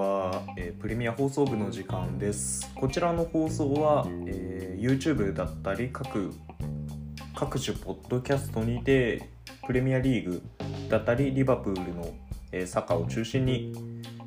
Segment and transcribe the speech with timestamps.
[0.00, 2.72] は、えープレミア放送部の時間です。
[2.74, 6.32] こちらの放送は、えー YouTube だったり各
[7.34, 9.28] 各種ポッドキャストにて
[9.66, 10.42] プレミアリーグ
[10.88, 12.08] だったりリバプールの、
[12.50, 13.74] えーサッカーを中心に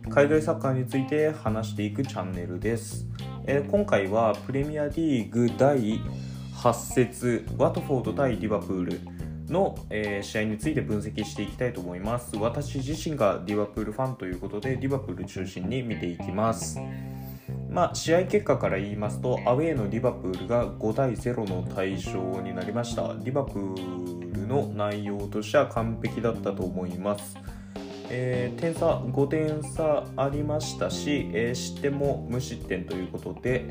[0.09, 3.07] 海外サッカーについて話していくチャンネルです、
[3.47, 5.99] えー今回はプレミアリーグ第
[6.55, 8.99] 8節ワトフォード対リバプール
[9.53, 12.35] の、えー試合について分析していきたいと思います。
[12.35, 16.79] 私自身がリバプールファンということでリバプール中心に見ていきます。
[17.69, 23.15] まあ、試合結果から言いますとアウェーのリバプールが5対0の大勝になりました。
[23.23, 27.37] リバプールの内容としては完璧だったと思います、
[28.09, 33.65] えー点差5点差ありましたし、えー失点も無失点ということで、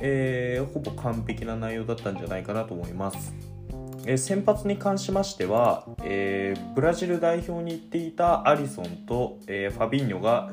[0.00, 3.57] えーほぼ完璧な内容だったんじゃないかなと思います。
[4.06, 10.52] え先発に関しましては、えーブラジル代表に行っていたアリソンと、えーファビーニョが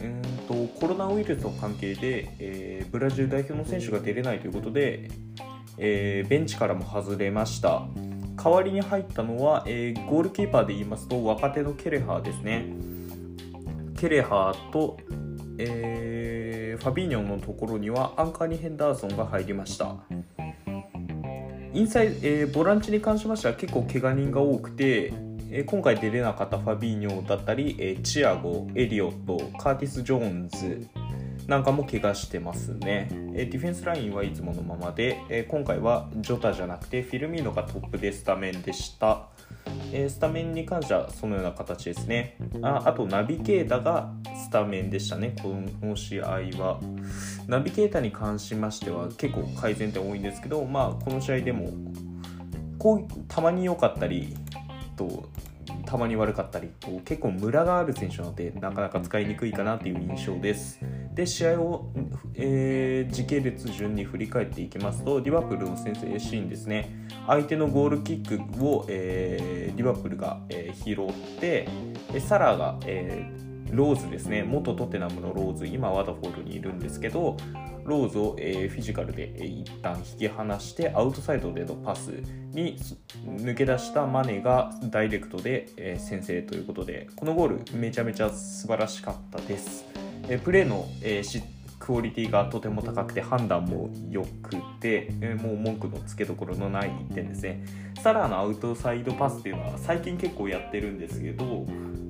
[0.00, 5.10] うんとコロナウイルスの関係で、えーブラジル代表の選手が出れないということで、
[5.78, 7.82] えベンチからも外れました。
[8.42, 12.66] 代わりに入ったのは、えゴールキーパーで言いますと若手のケレハーですね。
[13.98, 14.98] ケレハーと、
[15.58, 19.96] えファビーニョのところにはアンカーにヘンダーソンが入りました。
[21.74, 25.12] インサイド、えーボランチに関しましては結構怪我人が多くて、
[25.50, 30.86] えー今回出れなかったファビーニョだったり、えーチアゴ、エリオット、カーティス・ジョーンズ
[31.46, 39.28] なんかも怪我してますね、えーディフェンスラインはいつものままで、えー今回はジョタじゃなくてフィルミーノがトップでスタメンでした、
[39.92, 42.36] えースタメンに関してはそのような形ですね。
[42.60, 44.12] ああとナビゲータが
[44.52, 45.34] タメンでしたね。
[45.42, 46.26] この試合
[46.60, 46.78] は。
[47.48, 51.70] ナビゲーターに関しましては結構改善点多いんですけど、まあ、この試合でも
[52.78, 54.36] こうたまに良かったり
[54.96, 55.28] と
[55.86, 60.80] たまに悪かったりと結構ムラがある選手なのでなかなか使いにくいかなという印象です。
[61.14, 61.92] で試合を、
[62.34, 67.06] えー時系列順に振り返っていきますとリバプールの先制シーンですね。
[67.26, 71.68] 相手のゴールキックを、えーリバプールが、えー拾って
[72.20, 74.42] サラーが、えーローズですね。
[74.42, 77.36] 元トテナムのローズ今ワダフォールにいるんですけど
[77.84, 82.10] ローズを、えーフィジカルで、えー一旦引き離してアウトサイドでのパス
[82.52, 82.76] に
[83.24, 89.84] 抜け出したマネがダイレクトで、えー先制ということでこのゴールめちゃめちゃ素晴らしかったです、
[90.28, 91.42] えープレーの、えーし
[91.82, 97.64] クオリティがとても高くて判断も良くて、えもう文句のつけどころのない1点ですね。
[98.00, 101.66] サラーのアウトサイドパスっていうのは最近結構やってるんですけど、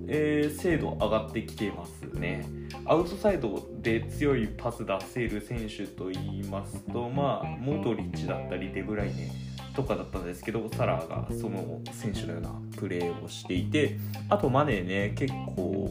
[0.08, 2.44] えー精度上がってきてますね。
[2.84, 9.30] アウトサイドで強いパス出せる選手と言いますとまあモドリッチだったりデブライネ
[9.74, 15.90] とかだったんですけどサラーがその選手のようなプレーをしていてあとマネーね結構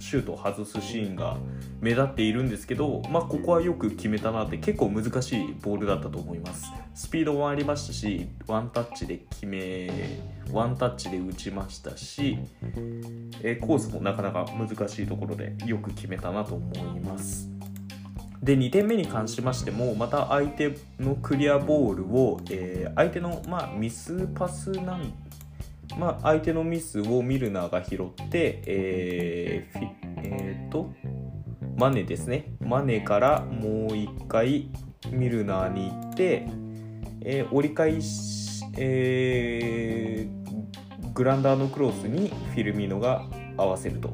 [0.00, 1.36] シュートを外すシーンが
[1.80, 6.72] 目立っているんですけど、まあ、ここはよく決めたなって結構難しいボールだったと思います。
[6.94, 9.90] スピードもありましたしワンタッチで決め
[10.52, 12.38] ワンタッチで打ちましたし、
[13.42, 17.48] えコースもなかなか難しいところでよく決めたなと思います。
[18.42, 25.12] で2点目に関しましてもまた相手のクリアボールを、えー相手の、まあ、ミスパスなん
[25.98, 29.88] まあ、相手のミスをミルナーが拾って、えー
[30.22, 30.92] えーと
[31.76, 34.70] マネですねマネからもう一回
[35.10, 36.46] ミルナーに行って、
[37.22, 40.40] えー折り返し、えー
[41.12, 43.24] グランダーのクロスにフィルミーノが
[43.56, 44.10] 合わせると。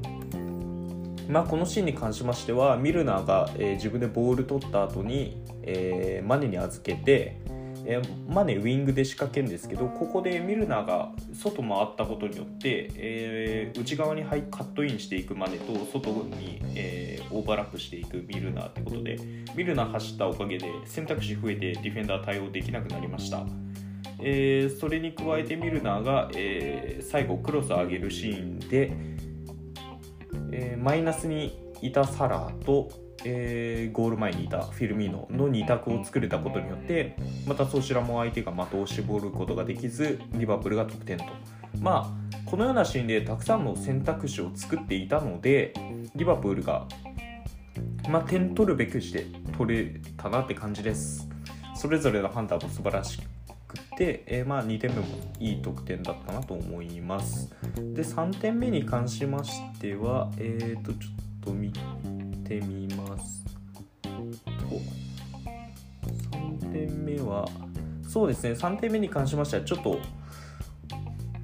[1.28, 7.40] まあ、このシーンに関しましてはミルナーが、えー自分でボール取った後に、えーマネに預けて、
[7.88, 19.18] えマネウィングで仕掛けるんですけどここでミルナーが外回ったことによって、えー内側に入カットインしていくマネと外に、えーオーバーラップしていくミルナーってことで
[19.54, 23.44] ミルナー走ったおかげで選択肢増えてディフェンダー対応できなくなりました。
[24.20, 28.92] えーそれに加えてミルナーが、えー最後クロス上げるシーンで、
[30.52, 32.88] えーマイナスにいたサラーと、
[33.28, 41.24] えーゴール前にいたフィルミーノの2択を作れたことによってまたそちらも相手が的を絞ることができずリバプールが得点と。
[41.80, 45.74] まあこのようなシーンでたくさんの選択肢を作っていたので
[46.14, 46.86] リバプールが、
[48.08, 49.26] まあ、点取るべくして
[49.58, 51.28] 取れたなって感じです。
[51.74, 53.20] それぞれの判断も素晴らし
[53.66, 55.06] くて、えーまあ、2点目も
[55.40, 57.50] いい得点だったなと思います。
[57.76, 61.72] で3点目に関しましてはえっ、とちょっと見
[62.46, 63.44] てみます。
[66.30, 67.48] 3点目は
[68.08, 68.52] そうですね。
[68.52, 69.98] 3点目に関しましてはちょっと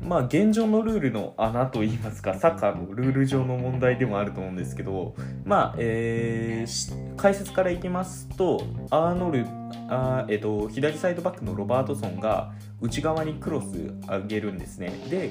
[0.00, 5.14] まあ現状のルールの穴といいますかサッカーのルール上の問題でもあると思うんですけど
[5.44, 9.46] まあ、えー、解説からいきますとアーノル
[9.88, 14.90] あ、えーと、左サイドバックのロバートソンが内側にクロス上げるんですね。
[15.08, 15.30] で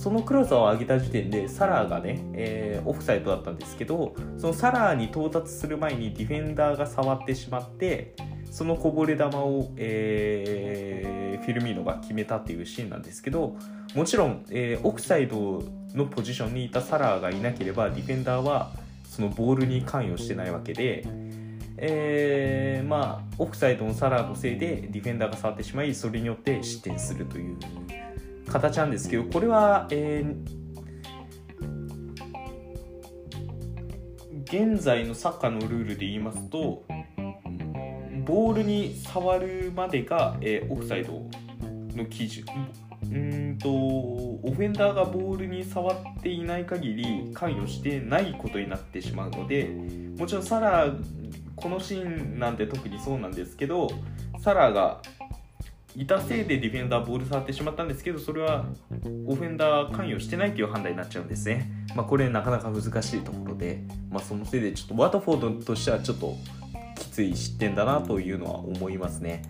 [0.00, 8.14] そのクロスを上げた時点でサラーがね、えー、オフサイドだったんですけどそのサラーに到達する前にディフェンダーが触ってしまって
[8.50, 13.54] そのこぼれ球を、えー、フィルミーノが決めたっていうシーンなんですけど
[13.94, 15.62] もちろん、えー、オフサイド
[15.94, 18.70] のポジションにいたサラーがいなければディフェンダーは
[19.04, 21.04] そのボールに関与してないわけで、
[21.76, 27.58] えー、まあオフサイドのサラーのせいでディフェンダーが触ってしまいそれによって失点するという
[28.50, 36.84] 形なんですけどこれは、えー、現在のサッカーのルールで言いますと
[38.26, 41.22] ボールに触るまでが、えー、オフサイド
[41.96, 42.44] の基準。
[43.12, 49.68] うんとオフェンダーがボールに触っていない限り関与してないことになってしまうので
[50.16, 51.04] もちろんサラー
[51.56, 53.90] このシーンなんて特にそうなんですけど
[54.38, 55.02] サラが
[56.00, 58.64] いたせいでディフェンダーボール触ってしまったんですけどそれは
[59.26, 66.34] オフェンダー関与してないという判断になっちゃうんですね、まあ、これなかなか難しいところで、まあ、そのせいでちょっとワトフォードとしてはちょっと
[66.96, 69.42] きつい失点だなというのは思いますね。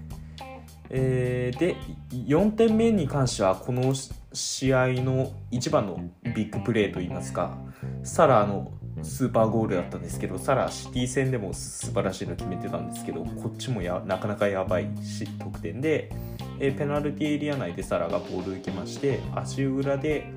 [0.89, 1.77] えー、で
[2.11, 3.95] 4点目に関してはこの
[4.33, 6.01] 試合の一番の
[6.35, 7.57] ビッグプレーといいますか
[8.03, 16.11] サラのスーパーゴールだったんですけどサラシティ戦でも素晴らしいの決めてたんですけどこっちもやなかなかやばいし得点で、
[16.59, 20.31] えー、ペナルティエリア内でサラがボールを受けまして足裏で、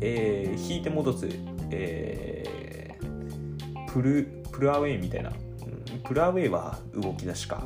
[0.00, 1.28] えー、引いて戻す、
[1.70, 7.62] えー、プルプルアウェイみたいな、うん、プルアウェイは動き出しか。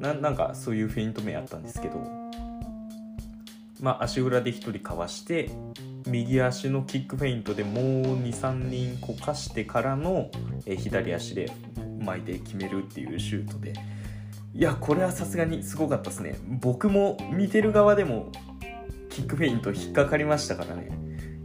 [0.00, 2.17] ななんかそういうフェイント目あったんですけど
[3.80, 5.50] まあ足裏で1人かわして
[6.06, 7.84] 右足のキックフェイントでもう
[8.22, 10.30] 23人こかしてからの、
[10.66, 11.52] え左足で
[12.00, 13.74] 巻いて決めるっていうシュートで。
[14.54, 16.36] いやこれはさすがにすごかったですね。
[16.60, 18.32] 僕も見てる側でも
[19.10, 20.88] キックフェイント引っかかりましたからね。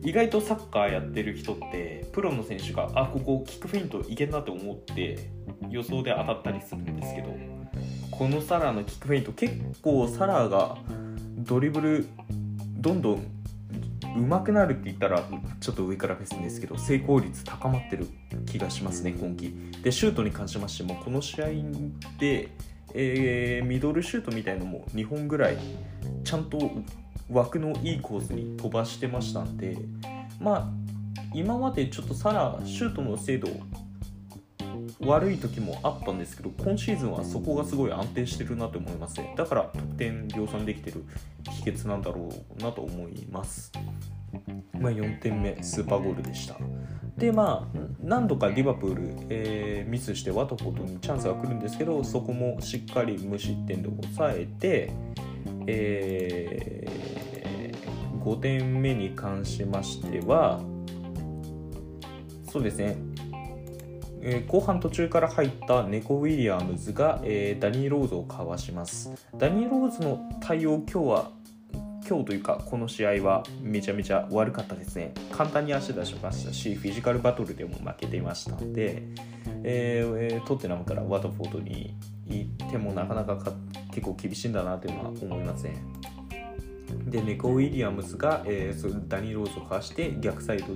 [0.06, 5.30] 意外とサッカーやってる人ってプロの選手があここキックフェイントいけんなと思って
[5.70, 7.30] 予想で当たったりするんですけど
[8.12, 10.78] このサラーのキックフェイント結構サラーが
[11.44, 12.08] ドリブル
[12.78, 13.28] どんどん
[14.18, 15.24] 上手くなるって言ったら
[15.60, 18.08] ちょっと上からフェスですけど成功率高まってる
[18.46, 19.54] 気がしますね今季。
[19.82, 21.48] でシュートに関しましてもこの試合
[22.20, 22.50] で、
[22.94, 25.58] えー、ミドルシュートみたいのも2本ぐらい
[26.24, 26.72] ちゃんと
[27.30, 29.78] 枠のいいコースに飛ばしてましたんで
[30.40, 30.68] まあ
[31.34, 33.48] 今までちょっとサラシュートの精度
[35.06, 39.34] 悪い時もあったんですけど今シーズンはそこがすごい安定してるなと思いますね。
[39.38, 41.04] だから得点量産できてる
[41.50, 42.30] 秘訣なんだろ
[42.60, 43.72] うなと思います。
[44.80, 46.58] まあ、4点目スーパーゴールでした。
[47.18, 54.92] でまあ何度かリバプール、えー、ミスしてワトフォードにチャンスが来るんですけどそこもしっかり無失点で抑えて、
[55.68, 60.60] えー、5点目に関しましては
[62.52, 63.13] そうですね。
[64.26, 69.12] えー、後半途中から入ったネコ・ウィリアムズが、えー、ダニー・ローズをかわします。
[69.38, 71.32] ダニー・ローズの対応今日は
[72.08, 75.14] 今日というかこの試合はめちゃめちゃ悪かったですね。
[75.32, 79.04] 簡単に足出しましたしフィジカルバトルでも負けていましたので、
[79.64, 81.94] えー、トッテナムからワトフォードに
[82.28, 83.38] 行ってもなかなか
[83.92, 85.76] 結構厳しいんだなというのは思いますね
[87.06, 90.74] でネコ・ウィリアムズが、えー、ダニー・ローズをかわして逆サイド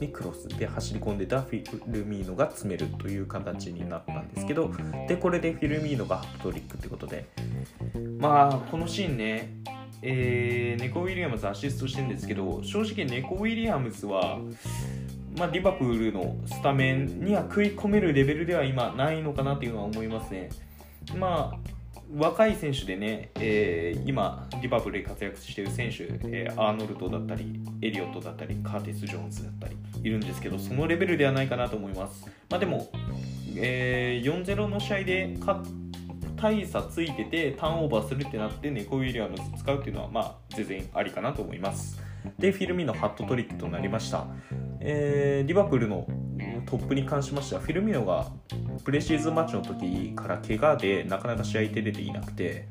[0.00, 4.70] にクロスで走り込んでたフィルミーノが詰めるという形になったんですけど
[5.08, 7.26] でこれでフィルミーノがハットトリックってことで
[8.18, 9.54] まあこのシーンね
[10.02, 14.38] えー、ネコ・ウィリアムズアシストしてるんですけど正直ネコ・ウィリアムズは
[15.38, 20.50] まあ、リバプールのスタメンには食い込めるレベルでは今ないのかなというのは思いますね。
[21.16, 21.79] まあ
[22.16, 32.26] 若い選手でね、えー、今、リバプールで活躍している選手、えー、アーノルドだったり、エリオットだったり、カーティス・ジョーンズだったりいるんですけど、そのレベルではないかなと思います。
[32.48, 32.90] まあ、でも、
[33.56, 35.36] えー、4-0の試合で
[36.36, 42.00] 大差ついててターンオーバーするってなってネコ・ウィリアムズ使うっていうのは、まあ、全然ありかなと思います。
[42.38, 44.26] で、フィルミのハットトリックとなりました。
[44.80, 46.06] えー、リバプールの
[46.66, 48.26] トップに関しましてはフィルミノが
[48.84, 52.68] プレシーズンマッチの時から怪我でなかなか試合手出ていなくて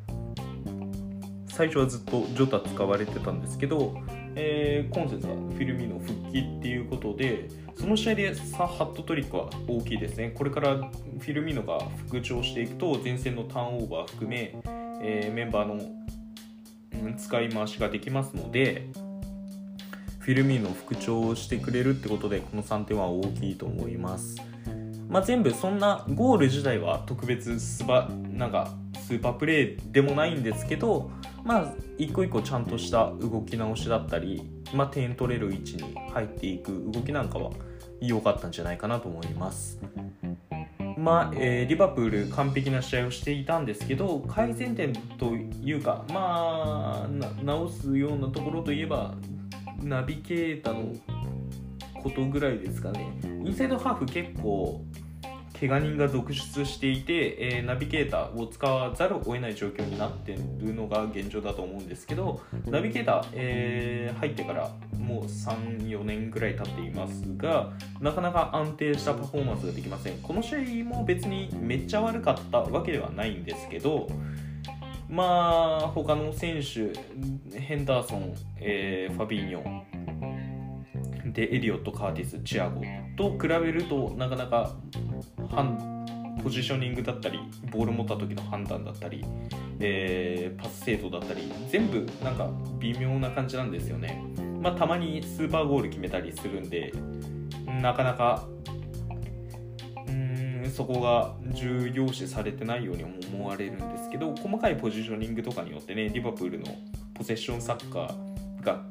[1.48, 3.94] 最初はずっとジョタ使われてたんですけど、
[4.36, 10.32] えー、今節はフィルミノ復帰っていうことでその試合でサ・ハットトリックは大きいですね。
[10.32, 14.56] これからフィルミノが復調していくと前線のターンオーバー含め、
[15.02, 15.74] えー、メンバー
[17.04, 18.88] の使い回しができますので
[20.20, 24.38] フィルミーノ復調をしてくれるってことでこの3点は大きいと思います。
[25.08, 28.72] まあ、全部そんなゴール自体は特別スバなんか
[29.08, 31.10] スーパープレーでもないんですけど
[31.44, 37.50] まあ一個一個ちゃんとした動き直しだったり、まあ、点取れる位置に入っていく動きなんかは
[38.00, 39.80] 良かったんじゃないかなと思います。
[41.00, 47.08] まあえー、リバプール完璧な試合をしていたんですけど改善点というかまあ
[47.42, 49.16] 直すようなところといえば
[49.84, 50.96] ナビゲーターの
[52.02, 53.08] ことぐらいですかね。
[53.44, 54.84] インサイドハーフ結構
[55.60, 70.18] 怪我人が続出していて、えー、ナビゲーターを使わざるを得ない状況になっているのが現状だと思うんですけどナビゲーター、えー、入ってからもう34年ぐらい経っていますがなかなか安定したパフォーマンスができません。
[70.20, 74.08] この試合も別にめっちゃ悪かったわけではないんですけど
[75.10, 76.94] まあ他の選手
[77.60, 79.82] ヘンダーソン、えー、ファビーニョ
[81.34, 82.82] でエリオット、カーティス、チアゴ
[83.18, 84.76] と比べるとなかなか
[86.44, 87.40] ポジショニングだったり
[87.72, 89.26] ボール持った時の判断だったり、
[89.80, 92.50] えー、パス精度だったり全部なんか
[92.80, 94.24] 微妙な感じなんですよね。
[94.62, 96.94] まあ、たまにスーパーゴール決めたりするんで
[97.82, 98.46] なかなか
[100.70, 106.66] そこが重要視されてないように思われるんですけど細かいポジショニングとかによってねリバプールの
[107.14, 108.84] ポゼッションサッカーが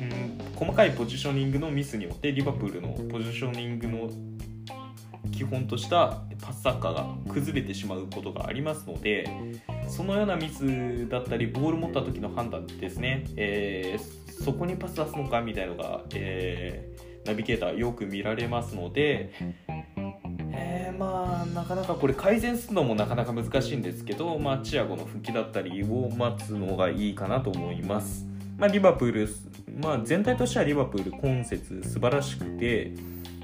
[0.00, 4.10] うん細かいポジショニングのミスによってリバプールのポジショニングの
[5.30, 9.28] 基本としたパスサッカーが崩れてしまうことがありますので
[9.88, 19.32] そのようなミスだったりボール持った時の判断ですね、えー、そこにパス出すのかみたいのが、えー、ナビゲーターよく見られますので、
[20.52, 28.26] えー、まあなかなかこれ改善するのもなかなか難しいんですけど、まあ、チアゴの復帰だったりを待つのがいいかなと思います。
[28.58, 29.28] まあ、リバプール、
[29.80, 32.92] まあ、全体としてはリバプール今節素晴らしくて、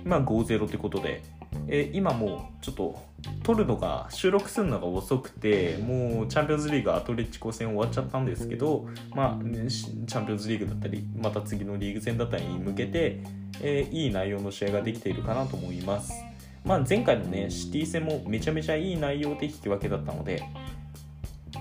[0.04, 1.22] まあ、5-0ってことで、
[1.66, 3.02] えー、今もうちょっと
[3.42, 13.20] 取るのが収録するのが遅くてもうチャンピオンズリーグアトレチコ戦終わっちゃったんですけど、まあ、ね、チャンピオンズリーグだったりまた次のリーグ戦だったりに向けて、
[13.60, 16.27] えー、いい内容の試合ができているかなと思います。
[16.68, 20.42] まあ、前回のねシティ戦もめちゃめちゃいい内容で引き分けだったので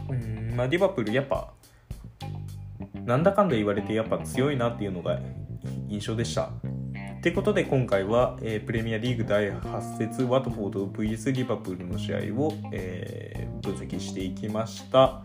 [0.09, 1.53] うんまあ、リバプールやっぱ
[3.05, 5.19] なんだかんだ言われてやっぱ強いなっていうのが
[5.87, 6.43] 印象でした。
[6.43, 15.23] ってことで今回は、えー、プレミアリーグ第8節ワトフォード VS リバプールの試合を、えー、分析していきました、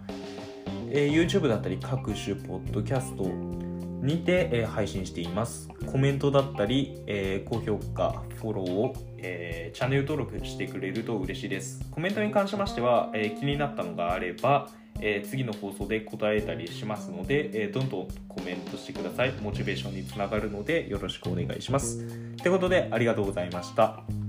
[0.90, 14.68] えー、YouTube だったり各種ポッドキャストにて、え、配信していますコメントだったり、え、高評価フォローを、えー、チャンネル登録してくれると嬉しいですコメントに関しましては、え気になったのがあれば
[15.00, 19.32] えー、次の放送で答えたりしますので、え、どんどんコメントしてください。
[19.40, 22.06] モチベーションにつながるのでよろしくお願いします。
[22.36, 24.21] ということでありがとうございました。